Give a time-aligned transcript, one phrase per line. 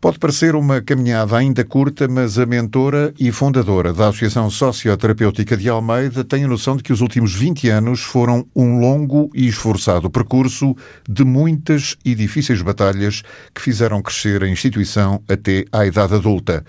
[0.00, 5.68] Pode parecer uma caminhada ainda curta, mas a mentora e fundadora da Associação Socioterapêutica de
[5.68, 10.08] Almeida tem a noção de que os últimos 20 anos foram um longo e esforçado
[10.08, 10.74] percurso
[11.06, 13.20] de muitas e difíceis batalhas
[13.54, 16.64] que fizeram crescer a instituição até à idade adulta.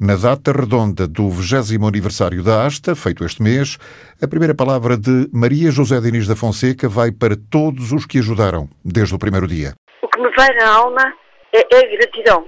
[0.00, 3.78] Na data redonda do 20 aniversário da Asta, feito este mês,
[4.20, 8.68] a primeira palavra de Maria José Diniz da Fonseca vai para todos os que ajudaram
[8.84, 9.74] desde o primeiro dia.
[10.02, 11.14] O que me vai na alma
[11.54, 12.44] é, é gratidão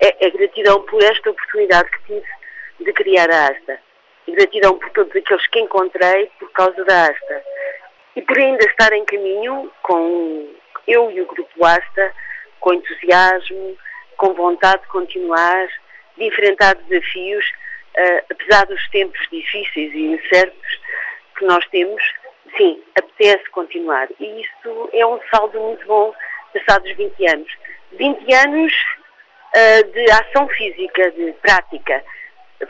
[0.00, 2.26] é, é, gratidão por esta oportunidade que tive
[2.80, 3.78] de criar a Asta.
[4.26, 7.44] E gratidão por todos aqueles que encontrei por causa da Asta.
[8.16, 10.48] E por ainda estar em caminho com
[10.86, 12.14] eu e o Grupo Asta,
[12.60, 13.76] com entusiasmo,
[14.16, 15.68] com vontade de continuar,
[16.16, 17.44] de enfrentar desafios,
[17.96, 20.80] uh, apesar dos tempos difíceis e incertos
[21.36, 22.02] que nós temos,
[22.56, 24.08] sim, apetece continuar.
[24.20, 26.14] E isso é um saldo muito bom
[26.52, 27.52] passados 20 anos.
[27.92, 28.72] 20 anos
[29.54, 32.04] uh, de ação física, de prática.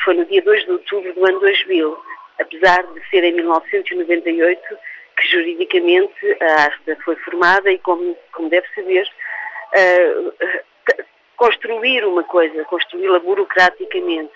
[0.05, 1.98] Foi no dia 2 de outubro do ano 2000,
[2.41, 4.78] apesar de ser em 1998
[5.16, 9.06] que juridicamente a ASTA foi formada e, como, como deve saber,
[9.75, 10.34] uh,
[11.36, 14.33] construir uma coisa, construí-la burocraticamente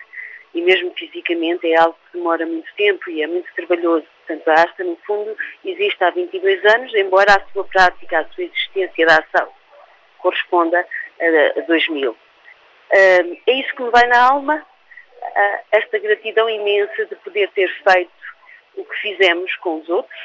[0.54, 4.06] e mesmo fisicamente é algo que demora muito tempo e é muito trabalhoso.
[4.26, 8.44] Portanto, a ASTA, no fundo, existe há 22 anos, embora a sua prática, a sua
[8.44, 9.48] existência da ação
[10.18, 10.86] corresponda
[11.20, 12.16] a 2000
[12.90, 14.64] é isso que me vai na alma,
[15.72, 18.10] esta gratidão imensa de poder ter feito
[18.76, 20.20] o que fizemos com os outros,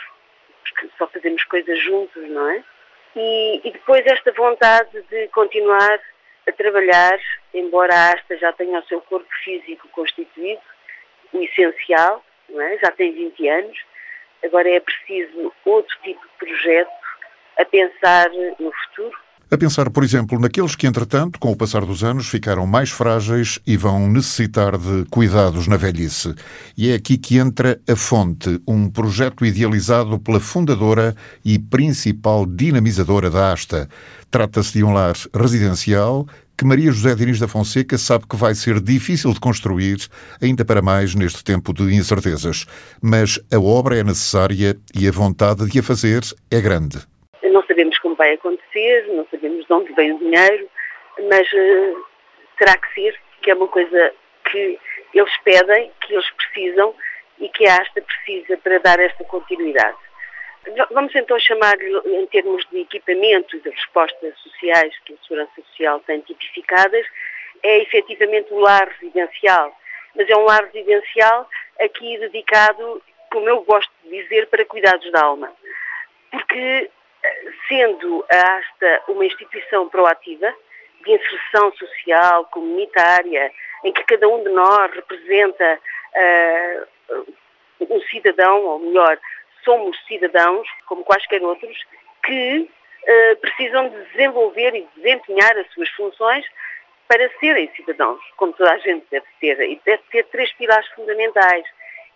[0.64, 2.64] porque só fazemos coisas juntos, não é?
[3.16, 6.00] E, e depois esta vontade de continuar
[6.48, 7.20] a trabalhar,
[7.54, 10.62] embora a Asta já tenha o seu corpo físico constituído,
[11.34, 12.78] o essencial, não é?
[12.78, 13.78] já tem 20 anos,
[14.44, 16.92] agora é preciso outro tipo de projeto
[17.58, 19.18] a pensar no futuro
[19.54, 23.60] a pensar, por exemplo, naqueles que, entretanto, com o passar dos anos, ficaram mais frágeis
[23.68, 26.34] e vão necessitar de cuidados na velhice.
[26.78, 33.30] E é aqui que entra a Fonte, um projeto idealizado pela fundadora e principal dinamizadora
[33.30, 33.90] da Asta.
[34.32, 36.26] Trata-se de um lar residencial
[36.58, 39.98] que Maria José Diniz da Fonseca sabe que vai ser difícil de construir,
[40.42, 42.66] ainda para mais neste tempo de incertezas.
[43.02, 47.11] Mas a obra é necessária e a vontade de a fazer é grande
[48.22, 50.70] vai acontecer, não sabemos de onde vem o dinheiro,
[51.28, 52.06] mas uh,
[52.60, 54.14] terá que ser, que é uma coisa
[54.46, 54.80] que
[55.12, 56.94] eles pedem, que eles precisam
[57.40, 59.98] e que a ASTA precisa para dar esta continuidade.
[60.92, 66.00] Vamos então chamar-lhe, em termos de equipamento e de respostas sociais que a Segurança Social
[66.02, 67.08] tem tipificadas,
[67.64, 69.76] é efetivamente o lar residencial.
[70.16, 71.50] Mas é um lar residencial
[71.80, 73.02] aqui dedicado,
[73.32, 75.52] como eu gosto de dizer, para cuidados da alma.
[76.30, 76.92] Porque
[77.68, 80.54] sendo a ASTA uma instituição proativa,
[81.04, 83.52] de inserção social, comunitária,
[83.84, 85.80] em que cada um de nós representa
[87.10, 87.34] uh,
[87.90, 89.18] um cidadão, ou melhor,
[89.64, 91.78] somos cidadãos, como quaisquer outros,
[92.24, 96.46] que uh, precisam de desenvolver e desempenhar as suas funções
[97.08, 99.60] para serem cidadãos, como toda a gente deve ter.
[99.62, 101.66] E deve ter três pilares fundamentais,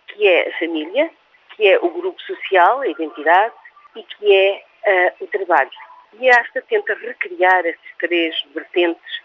[0.08, 1.10] que é a família,
[1.50, 3.54] que é o grupo social, a identidade,
[3.96, 5.70] e que é uh, o trabalho.
[6.18, 9.20] E a ASTA tenta recriar essas três vertentes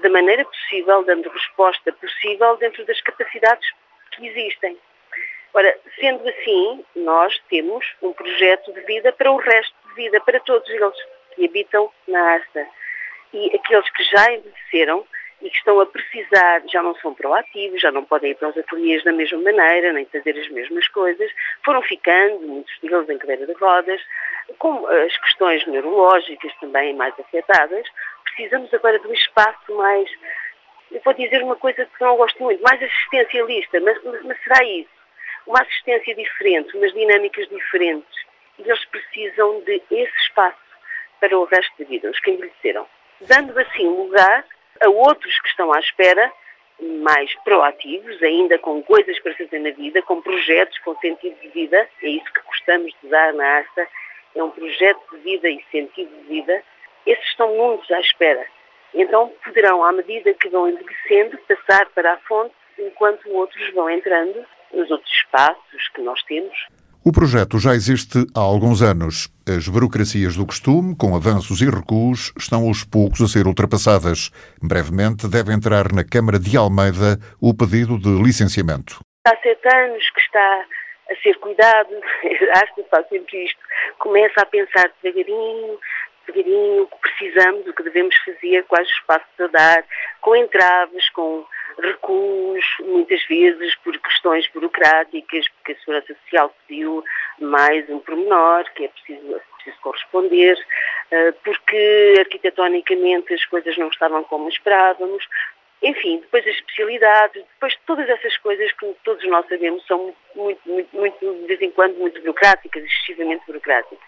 [0.00, 3.68] da maneira possível, dando resposta possível dentro das capacidades
[4.10, 4.76] que existem.
[5.52, 10.40] Ora, sendo assim, nós temos um projeto de vida para o resto de vida, para
[10.40, 10.94] todos eles
[11.34, 12.66] que habitam na ASTA.
[13.32, 15.06] E aqueles que já envelheceram
[15.44, 18.56] e que estão a precisar, já não são proativos, já não podem ir para os
[18.56, 21.30] ateliês da mesma maneira, nem fazer as mesmas coisas,
[21.62, 24.00] foram ficando, muitos deles em cadeira de rodas,
[24.58, 27.86] com as questões neurológicas também mais afetadas,
[28.24, 30.10] precisamos agora de um espaço mais,
[30.90, 34.64] eu vou dizer uma coisa que não gosto muito, mais assistencialista, mas, mas, mas será
[34.64, 34.88] isso?
[35.46, 38.24] Uma assistência diferente, umas dinâmicas diferentes.
[38.58, 40.56] E eles precisam de esse espaço
[41.20, 42.86] para o resto da vida, os que envelheceram.
[43.20, 44.44] Dando assim lugar
[44.80, 46.32] a outros que estão à espera,
[46.80, 51.88] mais proativos, ainda com coisas para fazer na vida, com projetos com sentido de vida,
[52.02, 53.88] é isso que gostamos de dar na ASTA,
[54.34, 56.62] é um projeto de vida e sentido de vida,
[57.06, 58.44] esses estão muitos à espera.
[58.92, 64.44] Então poderão, à medida que vão envelhecendo, passar para a fonte, enquanto outros vão entrando
[64.72, 66.66] nos outros espaços que nós temos.
[67.06, 69.28] O projeto já existe há alguns anos.
[69.46, 74.32] As burocracias do costume, com avanços e recuos, estão aos poucos a ser ultrapassadas.
[74.56, 79.04] Brevemente deve entrar na Câmara de Almeida o pedido de licenciamento.
[79.28, 80.64] Há sete anos que está
[81.10, 81.92] a ser cuidado,
[82.56, 83.60] acho que faz sempre isto,
[83.98, 85.78] começa a pensar devagarinho,
[86.26, 89.84] devagarinho, o que precisamos, o que devemos fazer, quais os passos a dar,
[90.22, 91.44] com entraves, com
[91.78, 97.04] recuos, muitas vezes por questões burocráticas, porque a Segurança Social pediu
[97.38, 100.58] mais um pormenor, que é preciso, preciso corresponder,
[101.10, 105.26] eh, porque arquitetonicamente as coisas não estavam como esperávamos.
[105.82, 110.96] Enfim, depois as especialidades, depois todas essas coisas que todos nós sabemos são muito, muito,
[110.96, 113.98] muito de vez em quando, muito burocráticas, excessivamente burocráticas.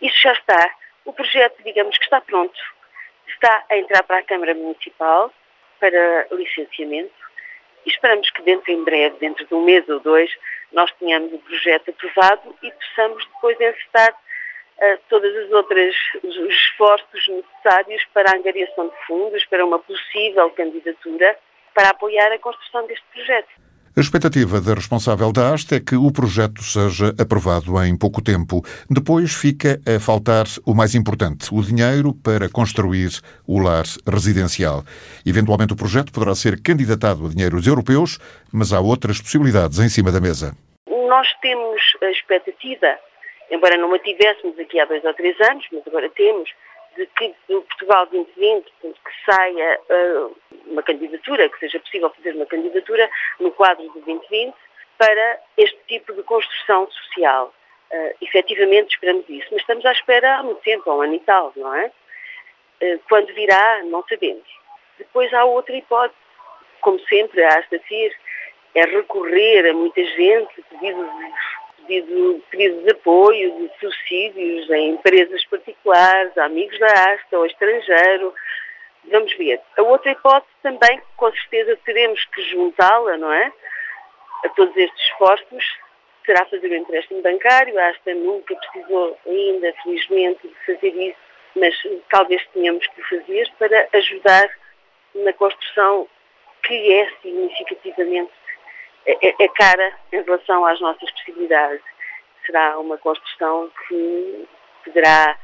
[0.00, 0.74] Isso já está.
[1.04, 2.58] O projeto, digamos que está pronto.
[3.28, 5.32] Está a entrar para a Câmara Municipal,
[5.78, 7.12] para licenciamento
[7.84, 10.30] e esperamos que dentro em breve, dentro de um mês ou dois,
[10.72, 16.54] nós tenhamos o projeto aprovado e possamos depois encetar uh, todas as outras os, os
[16.54, 21.38] esforços necessários para a angariação de fundos, para uma possível candidatura
[21.74, 23.65] para apoiar a construção deste projeto.
[23.98, 28.60] A expectativa da responsável da haste é que o projeto seja aprovado em pouco tempo.
[28.90, 33.08] Depois fica a faltar o mais importante, o dinheiro para construir
[33.48, 34.84] o lar residencial.
[35.24, 38.18] Eventualmente o projeto poderá ser candidatado a dinheiros europeus,
[38.52, 40.54] mas há outras possibilidades em cima da mesa.
[40.86, 42.98] Nós temos a expectativa,
[43.50, 46.50] embora não a tivéssemos aqui há dois ou três anos, mas agora temos,
[46.96, 52.34] de que o Portugal 2020, portanto, que saia uh, uma candidatura, que seja possível fazer
[52.34, 53.08] uma candidatura
[53.38, 54.54] no quadro do 2020
[54.98, 57.52] para este tipo de construção social.
[57.90, 61.20] Uh, efetivamente esperamos isso, mas estamos à espera há muito tempo, há um ano e
[61.20, 61.92] tal, não é?
[62.82, 64.48] Uh, quando virá, não sabemos.
[64.98, 66.18] Depois há outra hipótese,
[66.80, 68.14] como sempre, a ASTACIR
[68.74, 71.06] é recorrer a muita gente, pedidos
[71.86, 78.34] pedido, de apoio, de subsídios a empresas particulares, amigos da Asta, ao estrangeiro.
[79.04, 79.60] Vamos ver.
[79.76, 83.52] A outra hipótese também, com certeza teremos que juntá-la, não é?
[84.44, 85.64] A todos estes esforços,
[86.24, 87.78] será fazer o um empréstimo bancário.
[87.78, 91.18] A Asta nunca precisou ainda, felizmente, de fazer isso,
[91.54, 91.74] mas
[92.10, 94.50] talvez tenhamos que fazer para ajudar
[95.14, 96.08] na construção
[96.64, 98.32] que é significativamente
[99.06, 101.82] é, é, é cara em relação às nossas possibilidades.
[102.44, 104.46] Será uma construção que
[104.84, 105.36] poderá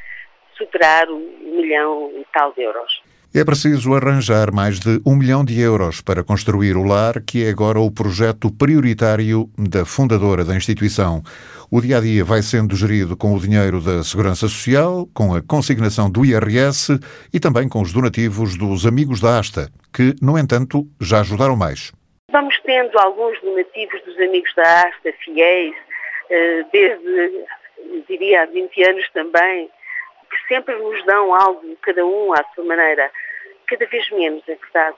[0.56, 3.02] superar o milhão e tal de euros.
[3.34, 7.48] É preciso arranjar mais de um milhão de euros para construir o lar, que é
[7.48, 11.22] agora o projeto prioritário da fundadora da instituição.
[11.70, 15.40] O dia a dia vai sendo gerido com o dinheiro da Segurança Social, com a
[15.40, 17.00] consignação do IRS
[17.32, 21.90] e também com os donativos dos amigos da Asta, que, no entanto, já ajudaram mais.
[22.32, 25.76] Vamos tendo alguns donativos dos amigos da Asta, fiéis,
[26.30, 27.44] eh, desde,
[28.08, 29.70] diria, há 20 anos também,
[30.30, 33.12] que sempre nos dão algo, cada um à sua maneira.
[33.66, 34.96] Cada vez menos, é verdade.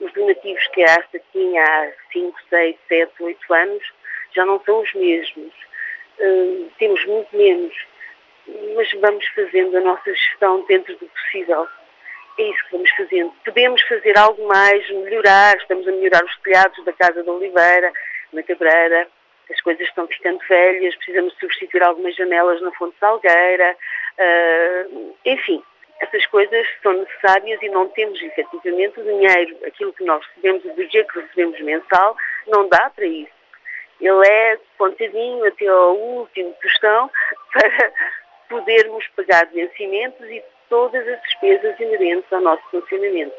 [0.00, 3.92] Os donativos que a Asta tinha há 5, 6, 7, 8 anos
[4.34, 5.54] já não são os mesmos.
[6.20, 7.74] Uh, temos muito menos.
[8.74, 11.66] Mas vamos fazendo a nossa gestão dentro do possível
[12.38, 13.32] é isso que vamos fazendo.
[13.44, 17.92] Podemos fazer algo mais, melhorar, estamos a melhorar os telhados da Casa da Oliveira,
[18.32, 19.08] na Cabreira,
[19.50, 23.76] as coisas estão ficando velhas, precisamos substituir algumas janelas na Fonte Salgueira,
[24.18, 25.62] uh, enfim,
[26.00, 30.74] essas coisas são necessárias e não temos efetivamente o dinheiro, aquilo que nós recebemos, o
[30.74, 32.16] budget que recebemos mensal,
[32.48, 33.34] não dá para isso.
[34.00, 37.10] Ele é pontadinho até ao último tostão
[37.52, 37.92] para
[38.48, 43.34] podermos pagar vencimentos e todas as despesas inerentes ao nosso funcionamento.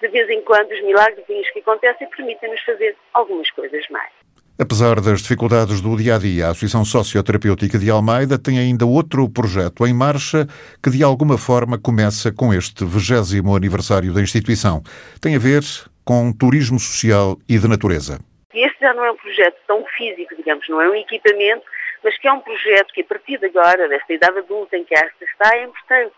[0.00, 4.10] De vez em quando, os milagres que acontecem permitem-nos fazer algumas coisas mais.
[4.60, 9.28] Apesar das dificuldades do dia a dia, a Associação Socioterapêutica de Almeida tem ainda outro
[9.28, 10.46] projeto em marcha
[10.82, 14.82] que, de alguma forma, começa com este 20 aniversário da instituição.
[15.22, 15.62] Tem a ver
[16.04, 18.18] com turismo social e de natureza.
[18.52, 21.62] Este já não é um projeto tão físico, digamos, não é um equipamento,
[22.02, 24.94] mas que é um projeto que, a partir de agora, desta idade adulta em que
[24.94, 26.14] esta está, é importante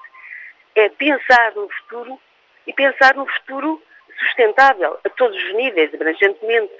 [0.81, 2.21] é pensar no futuro
[2.67, 3.83] e pensar no futuro
[4.19, 6.73] sustentável a todos os níveis, abrangentemente.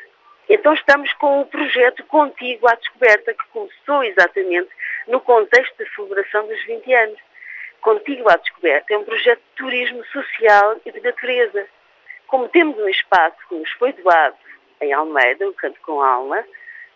[0.49, 4.69] Então estamos com o projeto Contigo à Descoberta, que começou exatamente
[5.07, 7.21] no contexto da celebração dos 20 anos.
[7.81, 11.67] Contigo à Descoberta é um projeto de turismo social e de natureza.
[12.27, 14.37] Como temos um espaço que nos foi doado
[14.81, 16.45] em Almeida, o Canto com Alma,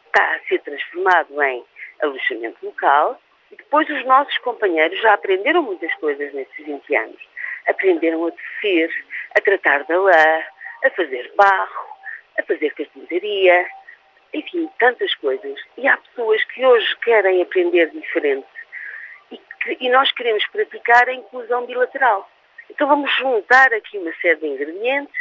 [0.06, 1.64] está a ser transformado em
[2.00, 3.20] alojamento local,
[3.54, 7.22] e depois os nossos companheiros já aprenderam muitas coisas nesses 20 anos.
[7.68, 8.90] Aprenderam a tecer,
[9.36, 10.42] a tratar da lã,
[10.84, 11.86] a fazer barro,
[12.36, 13.66] a fazer carpintaria,
[14.32, 15.60] enfim, tantas coisas.
[15.78, 18.46] E há pessoas que hoje querem aprender diferente
[19.30, 22.28] e, que, e nós queremos praticar a inclusão bilateral.
[22.68, 25.14] Então vamos juntar aqui uma série de ingredientes,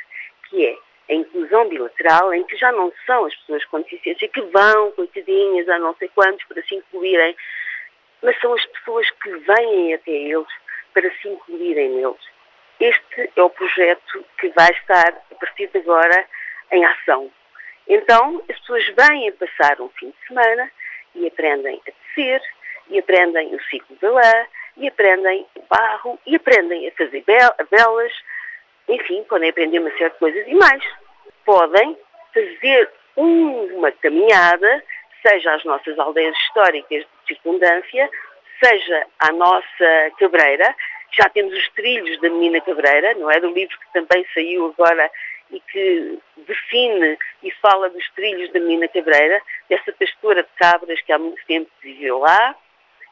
[0.49, 0.75] que é
[1.11, 5.69] a inclusão bilateral, em que já não são as pessoas com deficiência que vão, coitadinhas,
[5.69, 7.35] a não sei quantos, para se incluírem
[8.23, 10.47] mas são as pessoas que vêm até eles
[10.93, 12.33] para se incluírem neles.
[12.79, 16.25] Este é o projeto que vai estar, a partir de agora,
[16.71, 17.31] em ação.
[17.87, 20.71] Então, as pessoas vêm a passar um fim de semana
[21.15, 22.41] e aprendem a tecer,
[22.89, 27.23] e aprendem o ciclo da lã, e aprendem o barro, e aprendem a fazer
[27.69, 28.13] velas,
[28.87, 30.83] enfim, podem aprender uma série de coisas e mais.
[31.45, 31.97] Podem
[32.33, 34.83] fazer uma caminhada,
[35.25, 38.09] seja às nossas aldeias históricas circundância,
[38.63, 40.75] seja à nossa cabreira.
[41.17, 43.39] Já temos os trilhos da Menina Cabreira, não é?
[43.39, 45.11] Do livro que também saiu agora
[45.51, 51.11] e que define e fala dos trilhos da Menina Cabreira, dessa pastora de cabras que
[51.11, 52.55] há muito tempo viveu lá.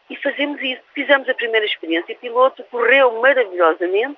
[0.10, 0.82] E fazemos isso.
[0.96, 4.18] Fizemos a primeira experiência piloto, correu maravilhosamente,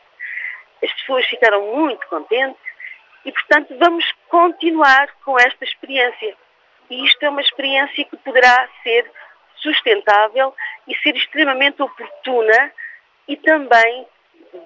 [0.84, 2.62] as pessoas ficaram muito contentes
[3.26, 6.36] e, portanto, vamos continuar com esta experiência.
[6.90, 9.10] E isto é uma experiência que poderá ser
[9.64, 10.54] sustentável
[10.88, 12.72] e ser extremamente oportuna
[13.28, 14.06] e também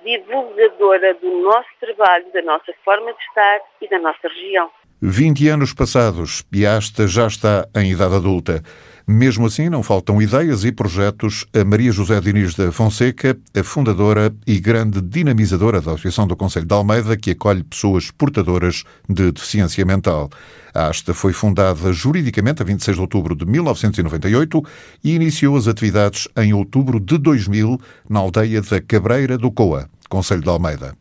[0.04, 4.70] divulgadora do nosso trabalho, da nossa forma de estar e da nossa região.
[5.02, 8.64] 20 anos passados esta já está em idade adulta.
[9.10, 14.36] Mesmo assim, não faltam ideias e projetos a Maria José Diniz da Fonseca, a fundadora
[14.46, 19.86] e grande dinamizadora da Associação do Conselho de Almeida, que acolhe pessoas portadoras de deficiência
[19.86, 20.30] mental.
[20.74, 24.62] A Asta foi fundada juridicamente a 26 de outubro de 1998
[25.02, 30.42] e iniciou as atividades em outubro de 2000 na aldeia da Cabreira do Coa, Conselho
[30.42, 30.98] de Almeida.